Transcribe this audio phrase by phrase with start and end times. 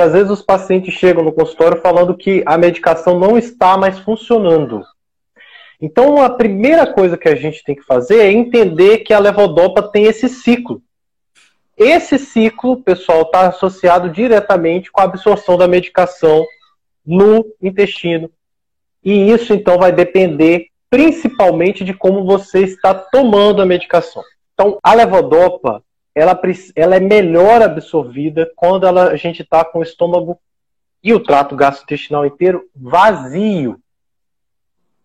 [0.00, 3.98] que às vezes os pacientes chegam no consultório falando que a medicação não está mais
[3.98, 4.82] funcionando.
[5.78, 9.82] Então, a primeira coisa que a gente tem que fazer é entender que a levodopa
[9.82, 10.80] tem esse ciclo.
[11.76, 16.46] Esse ciclo, pessoal, está associado diretamente com a absorção da medicação
[17.04, 18.30] no intestino.
[19.04, 24.22] E isso, então, vai depender principalmente de como você está tomando a medicação.
[24.54, 25.82] Então, a levodopa,
[26.14, 26.38] ela,
[26.74, 30.40] ela é melhor absorvida quando ela, a gente está com o estômago
[31.02, 33.80] e o trato gastrointestinal inteiro vazio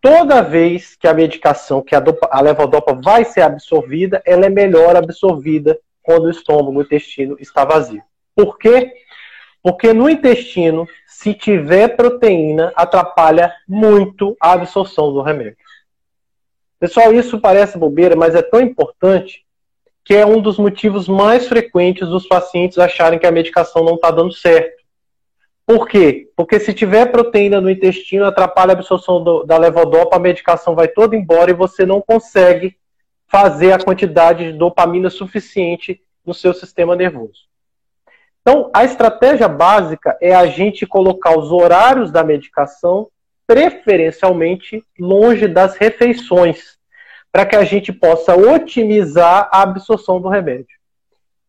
[0.00, 4.48] toda vez que a medicação, que a, dopa, a levodopa vai ser absorvida, ela é
[4.48, 8.02] melhor absorvida quando o estômago, o intestino está vazio.
[8.34, 8.92] Por quê?
[9.62, 15.58] Porque no intestino, se tiver proteína, atrapalha muito a absorção do remédio.
[16.78, 19.44] Pessoal, isso parece bobeira, mas é tão importante
[20.10, 24.10] que é um dos motivos mais frequentes dos pacientes acharem que a medicação não está
[24.10, 24.82] dando certo.
[25.64, 26.28] Por quê?
[26.34, 30.88] Porque se tiver proteína no intestino, atrapalha a absorção do, da levodopa, a medicação vai
[30.88, 32.76] toda embora e você não consegue
[33.28, 37.46] fazer a quantidade de dopamina suficiente no seu sistema nervoso.
[38.40, 43.06] Então, a estratégia básica é a gente colocar os horários da medicação
[43.46, 46.79] preferencialmente longe das refeições,
[47.32, 50.78] para que a gente possa otimizar a absorção do remédio.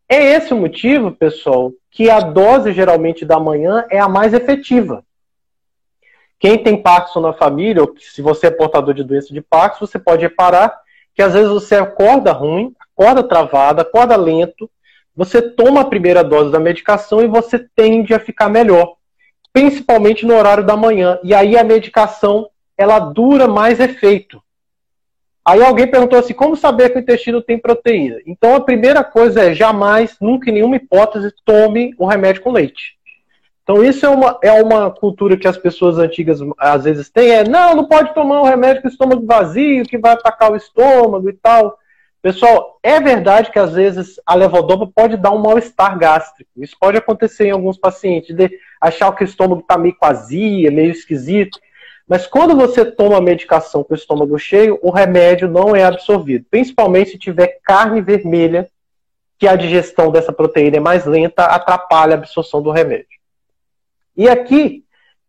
[0.08, 5.04] É esse o motivo, pessoal, que a dose geralmente da manhã é a mais efetiva.
[6.38, 9.98] Quem tem Parkinson na família, ou se você é portador de doença de Parkinson, você
[9.98, 10.76] pode reparar
[11.14, 14.70] que às vezes você acorda ruim, acorda travada, acorda lento,
[15.14, 18.94] você toma a primeira dose da medicação e você tende a ficar melhor,
[19.52, 21.18] principalmente no horário da manhã.
[21.22, 24.42] E aí a medicação ela dura mais efeito.
[25.44, 28.18] Aí alguém perguntou assim: como saber que o intestino tem proteína?
[28.26, 32.96] Então a primeira coisa é jamais, nunca em nenhuma hipótese, tome o remédio com leite.
[33.62, 37.44] Então isso é uma, é uma cultura que as pessoas antigas às vezes têm, é
[37.44, 41.32] não, não pode tomar um remédio com estômago vazio, que vai atacar o estômago e
[41.32, 41.78] tal.
[42.20, 46.50] Pessoal, é verdade que às vezes a levodopa pode dar um mal-estar gástrico.
[46.56, 48.48] Isso pode acontecer em alguns pacientes, de
[48.80, 51.58] achar que o estômago está meio vazio, meio esquisito.
[52.08, 57.10] Mas quando você toma medicação com o estômago cheio, o remédio não é absorvido, principalmente
[57.10, 58.68] se tiver carne vermelha,
[59.38, 63.18] que a digestão dessa proteína é mais lenta, atrapalha a absorção do remédio.
[64.16, 64.84] E aqui,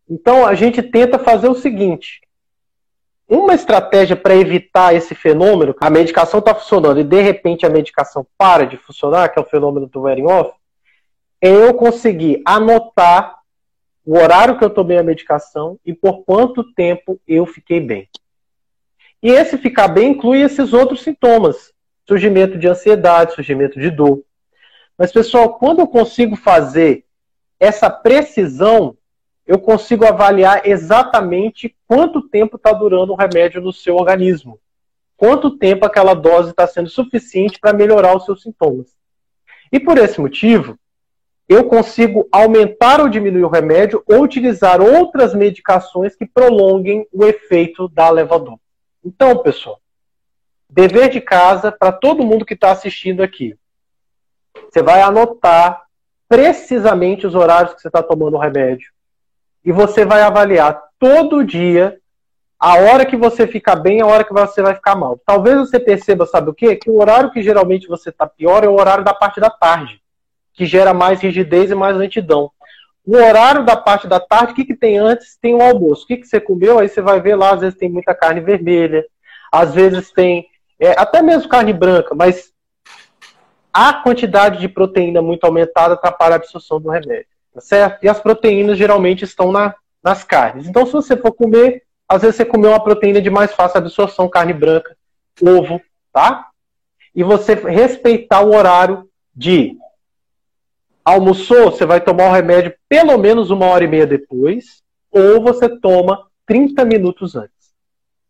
[0.09, 2.21] então, a gente tenta fazer o seguinte:
[3.27, 8.25] uma estratégia para evitar esse fenômeno, a medicação está funcionando e de repente a medicação
[8.37, 10.51] para de funcionar, que é o fenômeno do wearing off,
[11.41, 13.39] é eu conseguir anotar
[14.05, 18.09] o horário que eu tomei a medicação e por quanto tempo eu fiquei bem.
[19.21, 21.73] E esse ficar bem inclui esses outros sintomas:
[22.05, 24.21] surgimento de ansiedade, surgimento de dor.
[24.97, 27.05] Mas, pessoal, quando eu consigo fazer
[27.59, 28.97] essa precisão,
[29.47, 34.59] eu consigo avaliar exatamente quanto tempo está durando o remédio no seu organismo.
[35.15, 38.87] Quanto tempo aquela dose está sendo suficiente para melhorar os seus sintomas.
[39.71, 40.77] E por esse motivo,
[41.47, 47.87] eu consigo aumentar ou diminuir o remédio ou utilizar outras medicações que prolonguem o efeito
[47.89, 48.61] da levodopa.
[49.03, 49.79] Então, pessoal,
[50.69, 53.55] dever de casa para todo mundo que está assistindo aqui.
[54.69, 55.83] Você vai anotar
[56.29, 58.91] precisamente os horários que você está tomando o remédio
[59.63, 61.99] e você vai avaliar todo dia
[62.57, 65.19] a hora que você fica bem e a hora que você vai ficar mal.
[65.25, 66.77] Talvez você perceba, sabe o quê?
[66.77, 70.02] Que o horário que geralmente você está pior é o horário da parte da tarde
[70.53, 72.51] que gera mais rigidez e mais lentidão.
[73.05, 75.37] O horário da parte da tarde, o que, que tem antes?
[75.41, 76.03] Tem o almoço.
[76.03, 76.79] O que, que você comeu?
[76.79, 79.05] Aí você vai ver lá, às vezes tem muita carne vermelha,
[79.51, 80.47] às vezes tem
[80.79, 82.51] é, até mesmo carne branca, mas
[83.73, 88.03] a quantidade de proteína muito aumentada atrapalha a absorção do remédio, tá certo?
[88.03, 90.67] E as proteínas geralmente estão na, nas carnes.
[90.67, 94.29] Então, se você for comer, às vezes você comeu uma proteína de mais fácil absorção,
[94.29, 94.95] carne branca,
[95.41, 95.81] ovo,
[96.11, 96.49] tá?
[97.15, 99.75] E você respeitar o horário de
[101.03, 104.81] Almoçou, você vai tomar o remédio pelo menos uma hora e meia depois,
[105.11, 107.73] ou você toma 30 minutos antes.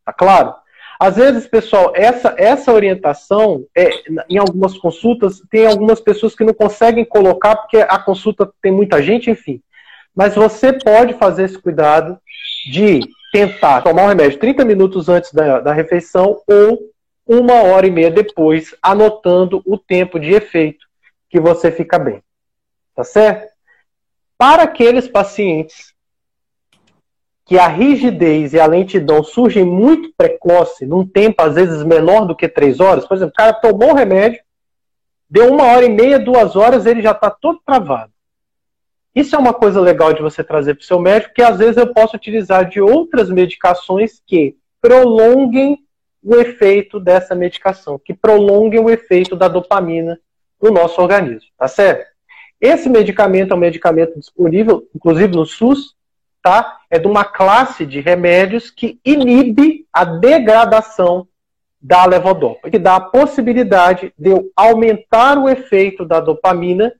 [0.05, 0.55] Tá claro?
[0.99, 3.89] Às vezes, pessoal, essa, essa orientação, é,
[4.29, 9.01] em algumas consultas, tem algumas pessoas que não conseguem colocar porque a consulta tem muita
[9.01, 9.61] gente, enfim.
[10.15, 12.17] Mas você pode fazer esse cuidado
[12.71, 13.01] de
[13.31, 16.79] tentar tomar o remédio 30 minutos antes da, da refeição ou
[17.27, 20.85] uma hora e meia depois, anotando o tempo de efeito
[21.29, 22.21] que você fica bem.
[22.95, 23.51] Tá certo?
[24.37, 25.93] Para aqueles pacientes
[27.45, 32.35] que a rigidez e a lentidão surgem muito precoce, num tempo às vezes menor do
[32.35, 34.41] que três horas, por exemplo, o cara tomou o remédio,
[35.29, 38.11] deu uma hora e meia, duas horas, ele já está todo travado.
[39.15, 41.77] Isso é uma coisa legal de você trazer para o seu médico, que às vezes
[41.77, 45.77] eu posso utilizar de outras medicações que prolonguem
[46.23, 50.19] o efeito dessa medicação, que prolonguem o efeito da dopamina
[50.61, 52.12] no nosso organismo, tá certo?
[52.63, 55.95] Esse medicamento é um medicamento disponível, inclusive no SUS,
[56.41, 56.79] tá?
[56.89, 61.27] É de uma classe de remédios que inibe a degradação
[61.81, 66.93] da levodopa, que dá a possibilidade de eu aumentar o efeito da dopamina,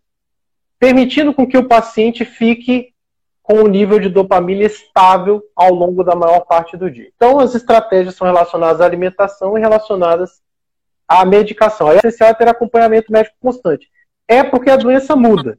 [0.78, 2.94] permitindo com que o paciente fique
[3.42, 7.10] com o nível de dopamina estável ao longo da maior parte do dia.
[7.16, 10.42] Então, as estratégias são relacionadas à alimentação e relacionadas
[11.08, 11.90] à medicação.
[11.90, 13.90] É essencial ter acompanhamento médico constante
[14.28, 15.58] é porque a doença muda.